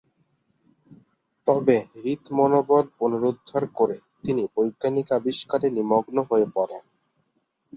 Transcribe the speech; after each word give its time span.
তবে 1.47 1.77
হৃত 1.93 2.23
মনোবল 2.31 2.85
পুনরুদ্ধার 2.97 3.63
করে 3.75 3.97
তিনি 4.23 4.43
বৈজ্ঞানিক 4.55 5.07
আবিষ্কারে 5.11 5.67
নিমগ্ন 5.69 6.17
হয়ে 6.29 6.47
পড়েন। 6.55 6.83